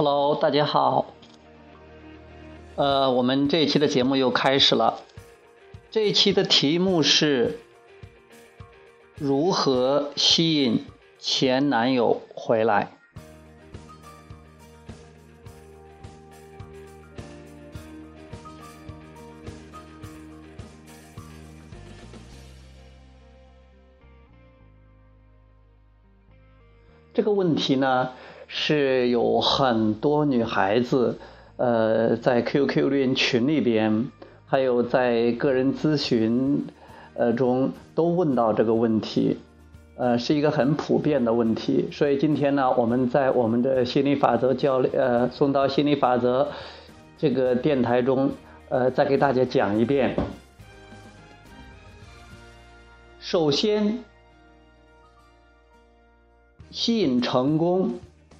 [0.00, 1.06] Hello，大家好。
[2.76, 5.00] 呃，我们这一期的节目又开始了。
[5.90, 7.58] 这一期的题目是
[9.16, 10.86] 如何吸引
[11.18, 12.92] 前男友回来。
[27.12, 28.12] 这个问题呢？
[28.50, 31.18] 是有很多女孩子，
[31.58, 34.10] 呃，在 QQ 恋群里边，
[34.46, 36.64] 还有在个人咨询，
[37.14, 39.36] 呃中都问到这个问题，
[39.96, 41.88] 呃，是一个很普遍的问题。
[41.92, 46.48] 所以今天呢，我们在我们的心理法则教呃送到心理法则
[47.18, 48.30] 这个电台中，
[48.70, 50.16] 呃，再给大家讲一遍。
[53.20, 53.98] 首先，
[56.70, 57.90] 吸引成功。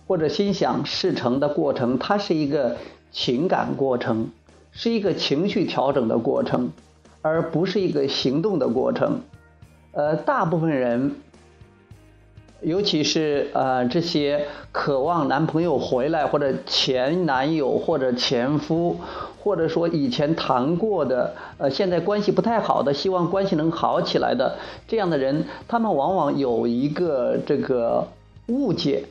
[0.08, 2.78] 或者心想事成的过程，它是一个
[3.12, 4.30] 情感过程，
[4.72, 6.70] 是一个情绪调整的过程，
[7.20, 9.20] 而不是一个行动的过程。
[9.92, 11.16] 呃，大部分人，
[12.62, 18.98] 尤其是呃这些渴望男朋友回来，或者前男友，或者前夫，
[19.42, 28.08] 或者说以前谈过的，呃，现在关系不太好的，希望关系能好起来的这样的人，他们往往有一个这个
[28.46, 29.04] 误解。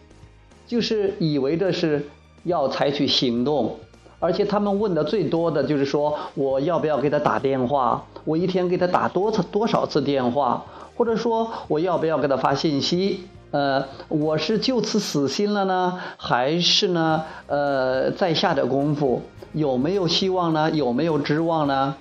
[0.67, 2.05] 就是以为这是
[2.43, 3.77] 要采取行动，
[4.19, 8.05] 而且他们问的最多的就是说，我要不要给他打电话？
[8.25, 10.65] 我一天给他打多次多少次电话？
[10.97, 13.21] 或者说我要不要给他发信息？
[13.51, 17.23] 呃，我是就此死心了呢，还是呢？
[17.47, 19.21] 呃，再下点功夫，
[19.53, 20.69] 有没有希望呢？
[20.71, 21.95] 有没有指望呢？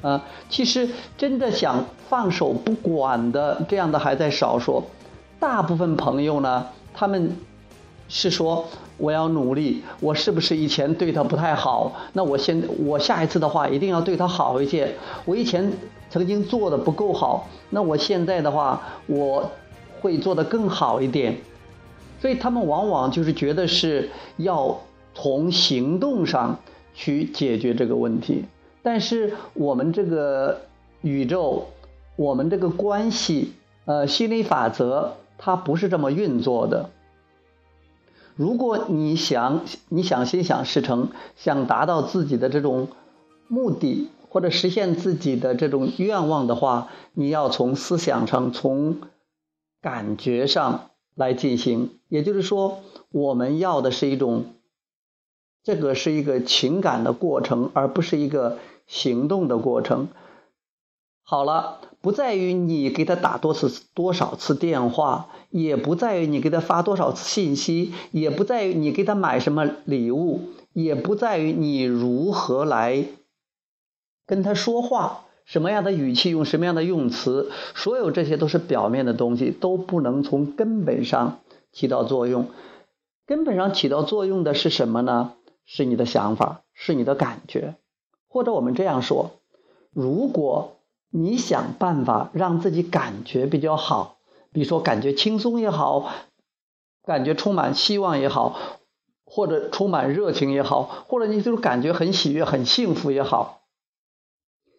[0.00, 4.84] 啊，其实真的想放手不管的这样的还在少数，
[5.38, 7.36] 大部分朋友呢，他们。
[8.08, 8.64] 是说
[8.96, 11.92] 我要努力，我是不是以前对他不太好？
[12.12, 14.94] 那我现我下一次的话一定要对他好一些。
[15.24, 15.72] 我以前
[16.08, 19.50] 曾经做的不够好，那我现在的话我
[20.00, 21.36] 会做得更好一点。
[22.20, 24.08] 所以他们往往就是觉得是
[24.38, 24.80] 要
[25.14, 26.58] 从行动上
[26.94, 28.44] 去解决这个问题。
[28.82, 30.62] 但是我们这个
[31.02, 31.66] 宇宙，
[32.14, 33.52] 我们这个关系，
[33.84, 36.88] 呃，心理法则它不是这么运作的。
[38.36, 42.88] 如果你想你想心想事成，想达到自己的这种
[43.48, 49.00] 目的或者实现自己的这种愿望的话，你要从思想上、从
[49.80, 51.98] 感觉上来进行。
[52.08, 52.80] 也就是说，
[53.10, 54.44] 我们要的是一种，
[55.64, 60.08] 这个是一个情感的过程，而不是一个行动的过程。
[61.22, 61.80] 好了。
[62.06, 73.06] 不在于你给他打多次多少次电话，也不在于你给他发多少次信息，也不在于你给他买什么礼物，也不在于你如何来
[74.24, 81.40] 跟他说话，什么样的语气用什么样的用词，所有这些都是表面的东西，都不能从根本上
[81.72, 82.46] 起到作用。
[83.26, 85.32] 根本上起到作用的是什么呢？
[85.64, 87.74] 是你的想法，是你的感觉，
[88.28, 89.32] 或者我们这样说，
[89.90, 90.75] 如果。
[91.10, 94.18] 你想办法让自己感觉比较好，
[94.52, 96.12] 比如说感觉轻松也好，
[97.04, 98.58] 感觉充满希望也好，
[99.24, 103.62] 或者充满热情也好，或者你就是感觉很喜悦、很幸福也好。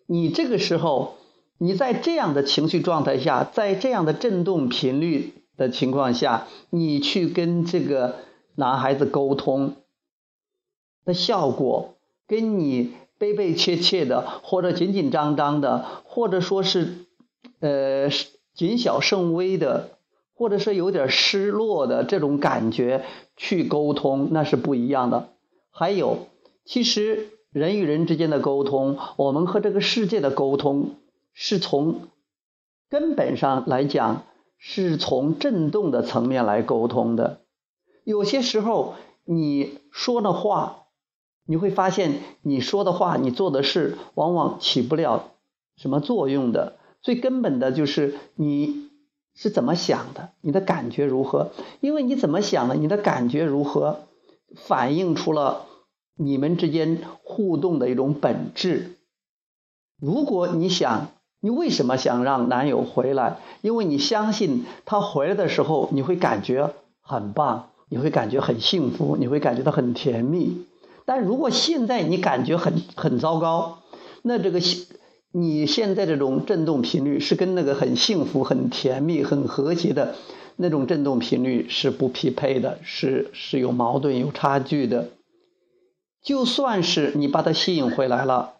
[0.05, 1.15] 你这个时候，
[1.57, 8.19] 你在这样的情绪状态下，在这样的振动频率的情况下，你去跟这个
[8.55, 9.75] 男孩子沟通
[11.03, 11.95] 的效果，
[12.27, 12.93] 跟你。
[13.19, 17.05] 悲悲切切的，或者紧紧张张的，或者说是，
[17.59, 18.09] 呃，
[18.53, 19.97] 谨小慎微的，
[20.35, 23.05] 或者是有点失落的这种感觉
[23.35, 25.29] 去沟通，那是不一样的。
[25.71, 26.27] 还有，
[26.63, 30.91] 其实人与人之间的沟通，我们和这个世界的沟通，
[31.33, 32.01] 是从
[32.89, 34.23] 根本上来讲，
[34.57, 37.41] 是从震动的层面来沟通的。
[38.03, 40.83] 有些时候你说的话。
[41.47, 45.31] 你会发现，你说的话、你做的事，往往起不了
[45.75, 46.75] 什么作用的。
[47.01, 48.89] 最根本的就是你
[49.33, 51.51] 是怎么想的，你的感觉如何？
[51.79, 53.99] 因为你怎么想的，你的感觉如何，
[54.55, 55.65] 反映出了
[56.15, 58.95] 你们之间互动的一种本质。
[60.01, 61.07] 如果你想，
[61.39, 63.37] 你为什么想让男友回来？
[63.61, 70.65] 因为你相信他回来的时候，你会感觉很棒，你会感觉很幸福，你会感觉到很甜蜜。
[71.07, 73.81] 但如果现在你感觉很很糟糕，
[74.23, 74.59] 那这个
[75.31, 80.15] 你现在这种振动频率是跟那个很幸福、很甜蜜、很和谐的
[80.57, 85.11] 那种振动频率是不匹配的，是是有矛盾、有差距的。
[86.21, 88.55] 就算是你把它吸引回来了，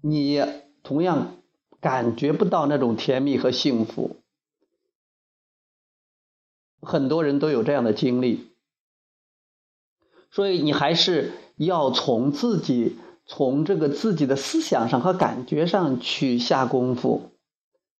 [0.00, 0.40] 你
[0.84, 1.38] 同样
[1.80, 4.14] 感觉不到那种甜蜜和幸福。
[6.80, 8.46] 很多人都有这样的经历，
[10.30, 11.32] 所以你还是
[11.64, 12.98] 要从自己。
[13.26, 17.30] 从这个自己的思想上和感觉上去下功夫，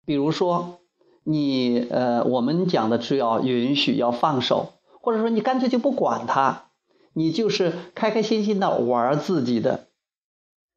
[0.04, 0.80] 比如说，
[1.22, 6.70] 你呃，我们讲的是要允许，要放手，或者说你干脆就不管他，
[7.12, 9.86] 你就是开开心心的玩自己的，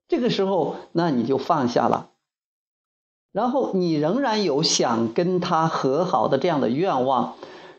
[0.07, 2.11] 这个时候那你就放下了，
[3.31, 7.33] 然后你仍然有想跟他和好的这样的愿望。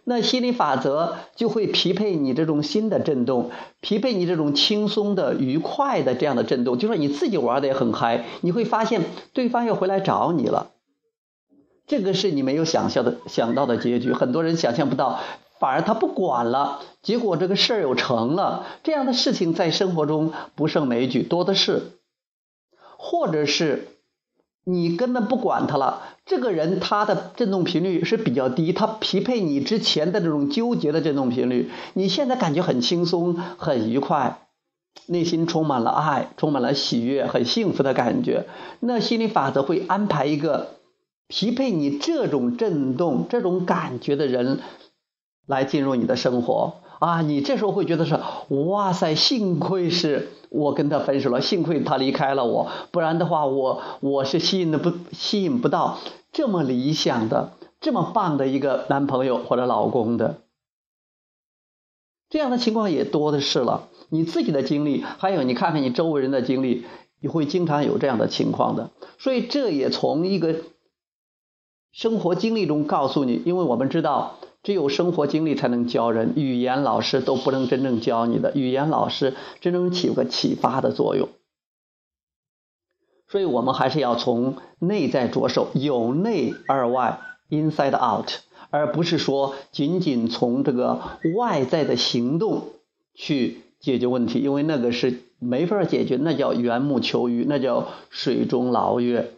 [0.06, 6.78] 那心理法则就会匹配你这种新的震动，匹配你这种轻松的、愉快的这样的震动。
[6.78, 9.00] 就说你自己玩的也很嗨，你会发现
[9.32, 10.72] 对方又回来找你了。
[11.86, 14.12] 这个是你没有想象的、想到的结局。
[14.12, 15.20] 很多人想象不到，
[15.58, 18.66] 反而他不管了，结果这个事儿又成了。
[18.82, 21.92] 这样的事情在生活中不胜枚举，多的是，
[22.98, 23.88] 或者是。
[24.64, 31.70] 你根本不管他了，这个人他的振动频率是比较低，他匹配你之前的这种纠结的振动频率。
[31.92, 34.46] 你现在感觉很轻松、很愉快，
[35.06, 38.46] 内心充满了爱，充满了喜悦，很幸福的感觉。
[38.80, 40.76] 那心理法则会安排一个
[41.28, 44.60] 匹配你这种振动、这种感觉的人
[45.46, 46.76] 来进入你的生活。
[47.00, 48.18] 啊，你这时候会觉得是，
[48.48, 55.98] 哇塞，幸亏是我跟他分手了，幸亏他离开了我，不然的话，我我是吸引的不吸引不到
[56.32, 60.38] 这么理想的、这么棒的一个男朋友或者老公的。
[62.30, 66.84] 这样的情况也多的是了，你自己的经历，还有你看看你周围人的经历，
[67.20, 68.90] 你会经常有这样的情况的。
[69.18, 70.56] 所以这也从一个
[71.92, 74.36] 生活经历中告诉你，因为我们知道。
[74.64, 78.56] 只有生活经历才能教人，语言老师都不能真正教你的。
[78.56, 81.28] 语言老师真正起个启发的作用，
[83.28, 87.20] 所以我们还是要从内在着手，由内而外
[87.50, 88.30] （inside out），
[88.70, 90.98] 而不是说仅仅从这个
[91.36, 92.68] 外在的行动
[93.14, 99.30] 去解决问题，因为那个是没法解决，那叫缘木求鱼，那叫水中捞月。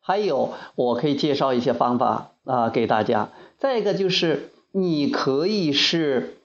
[0.00, 3.30] 还有，我可以介绍一些方法啊给大家。
[3.56, 4.50] 再一个就是。
[4.78, 6.36] 你可以是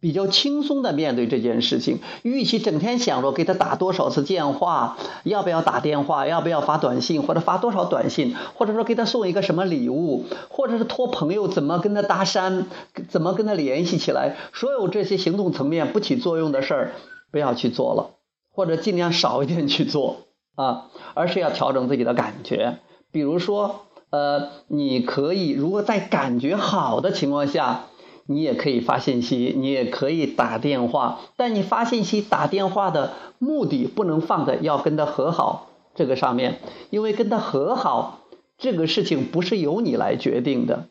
[0.00, 12.66] 比较轻松的面对这件事情，与其整天想着给他打多少次电话，要不要打电话，要不要发短信，或者发多少短信，或者说给他送一个什么礼物，或者是托朋友怎么跟他搭讪，
[13.08, 16.92] 怎么跟他联系起来，所有这些行动层面不起作用的事儿，
[17.30, 18.10] 不要去做了，
[18.50, 22.76] 或者尽量少一点去做啊，而是要调整自己的感觉，
[23.10, 23.86] 比如说。
[24.12, 27.86] 呃，你可以如果在感觉好的情况下，
[28.26, 36.60] 你也可以发信息，你也可以打电话，但你发信息、打电话的目的不能放在要跟他和好这个上面，
[36.90, 38.20] 因为跟他和好
[38.58, 40.88] 这个事情不是由你来决定的，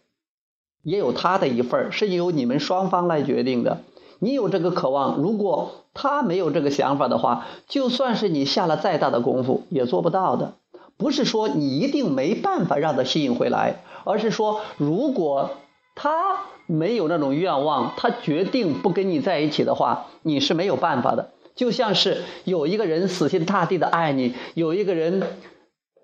[0.81, 3.81] 也有他的一份，是由你们双方来决定的。
[4.17, 10.55] 你有这个渴望，如果他没有这个想法的话，就算是你下了再大的功夫，也做不到的。
[11.01, 15.57] 不是说你一定没办法让他吸引回来，而是说如果
[15.95, 16.11] 他
[16.67, 21.31] 没有那种愿望，他决定不跟你在一起的话，你是没有办法的。
[21.55, 25.23] 就像是有一个人死心塌地的爱你，有一个人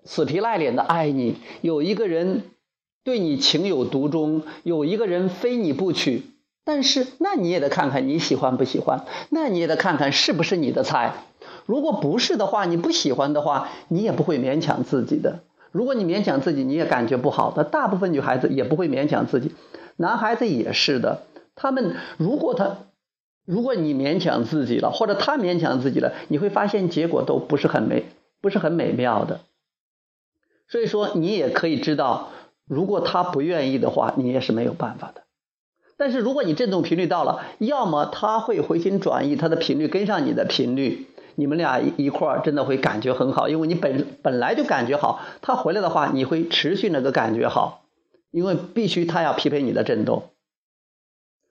[0.04, 2.42] 死皮赖脸的爱你，有一个人
[3.04, 6.24] 对你情有独钟，有一个人非你不娶。
[6.64, 11.14] 但是那你也得看看你喜欢不喜欢，那你也得看看是不是你的菜。
[11.68, 15.40] 如果不是的话，你不喜欢的话，你也不会勉强自己的。
[15.70, 17.62] 如果你勉强自己，你也感觉不好的。
[17.62, 19.54] 大部分女孩子也不会勉强自己，
[19.98, 21.24] 男孩子也是的。
[21.54, 22.78] 他们如果他，
[23.44, 28.06] 如果你勉强自己了，或者他勉强自己了，你会发现结果都不是很美，
[28.40, 29.40] 不是很美妙的。
[30.68, 32.30] 所以说，你也可以知道，
[32.66, 35.24] 如果他不愿意的话，你也是没有办法的。
[35.98, 41.06] 但是如果你振动频率到了，要么他会回心转意，他的频率跟上你的频率。
[41.38, 47.84] 你们俩一块儿真的会感觉很好，因为你本本来就感觉好，他回来的话，你会持续那个感觉好，
[48.32, 50.30] 因为必须他要匹配你的振动，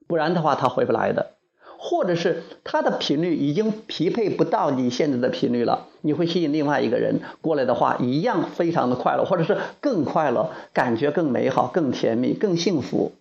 [0.06, 1.32] 不然的话他回不来的，
[1.79, 13.13] 或者是他的频率已经匹配不到你现在的频率了，你会吸引另外一个人过来的话，一样非常的快乐，或者是更快乐，感觉更美好、更甜蜜、更幸福。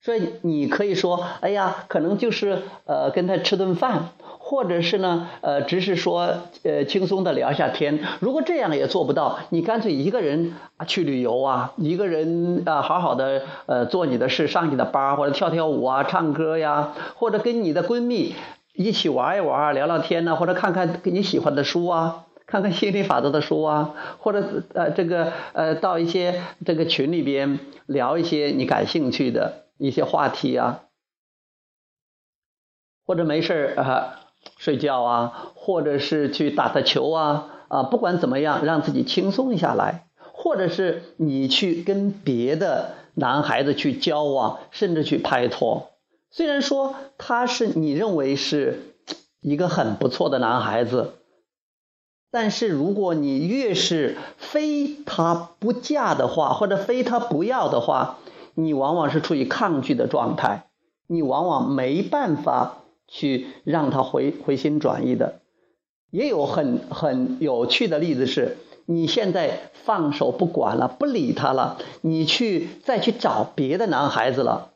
[0.00, 4.10] 所以你可以说，哎呀，可能就是呃跟他吃顿饭，
[4.48, 7.98] 或者是呢呃只是说呃轻松的聊一下天。
[8.20, 10.54] 如果这样也做不到，你干脆一个人
[10.86, 18.36] 去旅游啊，一个人啊好好的呃做你的事，上你的班或者跳跳舞啊，唱歌呀，或者跟你的闺蜜
[18.72, 29.66] 一起玩一玩，聊聊天呢，或者看看你喜欢的书啊，看看心理法则的书啊，或者呃这个呃到一些这个群里边聊一些你感兴趣的。
[29.78, 30.84] 一些话题啊，
[33.04, 34.20] 或者没事啊
[34.56, 45.90] 睡觉啊，或者是去打打球啊啊，不管怎么样，让自己轻松下来，或者是你去跟别的男孩子去交往，甚至去拍拖。
[46.30, 48.94] 虽然说他是你认为是
[49.40, 51.12] 一个很不错的男孩子，
[52.30, 58.18] 但是如果你越是非他不嫁的话，或者非他不要的话。
[58.58, 60.70] 你往往是处于抗拒的状态，
[61.08, 65.40] 你往往没办法去让他回回心转意的。
[66.10, 74.72] 也有很很有趣的例子是，你现在放手不管了，不理他了，你去再去找别的男孩子了，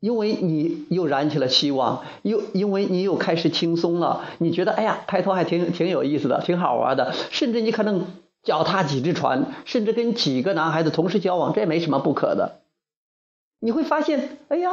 [0.00, 8.06] 因为你又燃起了希望，又因为你又开始轻松了，你觉得哎呀，拍拖还挺挺有意思的，挺好玩的，甚至你可能。
[8.42, 12.60] 脚踏几只船，甚至跟几个男孩子同时交往，这也没什么不可的。
[13.58, 14.70] 你会发现，哎呀，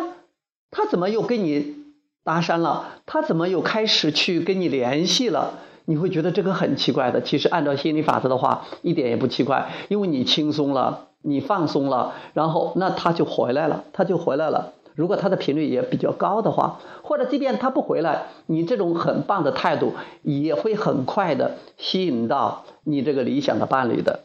[0.75, 1.75] 他怎么又跟你
[2.23, 2.89] 搭讪了？
[3.05, 5.59] 他怎么又开始去跟你联系了？
[5.85, 7.21] 你会觉得这个很奇怪的。
[7.21, 14.73] 其实按照心理法则的话，一点也不奇怪，因为你轻松了，你放松了，然后那他就回来了，他就回来了。
[14.95, 24.21] 如果他的频率也比较高的话，或者即便他不回来，你这种很棒的态度也会很快的吸引到你这个理想的伴侣的。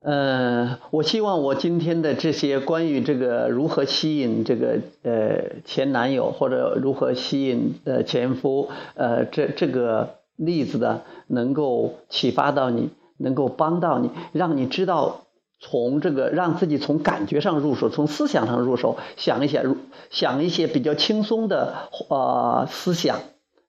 [0.00, 15.24] 呃，我希望我今天的这些关于这个如何吸引这个呃前男友或者如何吸引呃前夫呃这这个例子的，能够启发到你，能够帮到你，让你知道。
[15.60, 19.74] 从这个让自己从感觉上入手，从思想上入手，想一想，
[20.08, 21.74] 想一些比较轻松的
[22.08, 23.18] 呃思想，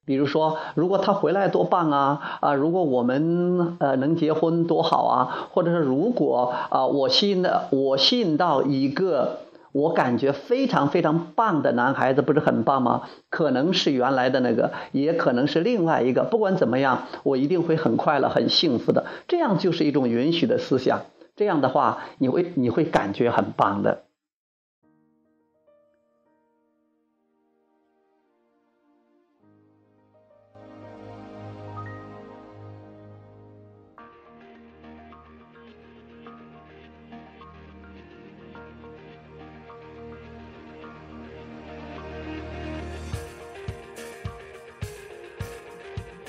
[0.09, 2.55] 比如说，如果他回来多棒啊啊！
[2.55, 5.47] 如果我们呃能结婚多好啊！
[5.51, 13.03] 或者是如果啊我吸引的我吸引到一个我感觉非常非常棒的男孩子，不是很棒吗？
[13.29, 16.23] 可能是原来的那个，也可能是另外一个。
[16.23, 19.05] 不管怎么样，我一定会很快乐、很幸福的。
[19.27, 21.01] 这样就是一种允许的思想。
[21.35, 23.99] 这样的话，你会你会感觉很棒的。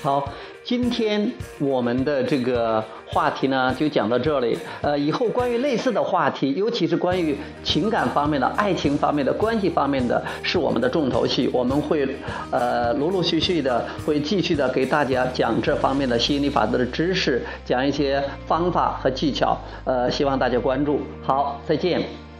[0.01, 0.27] 好，
[0.63, 4.57] 今天我们的这个话题呢，就讲到这里。
[4.81, 11.47] 呃，以后关于类似的话题，尤其是关于情感方面的、爱情方面的、关系方面的，是我们的重头戏。
[11.53, 12.07] 我们会
[12.49, 19.55] 呃陆陆续续的会继续的给大家讲这方面的吸引力法则的知识，讲一些方法和技巧。
[19.85, 21.01] 呃，希望大家关注。
[21.21, 22.30] 好，再见。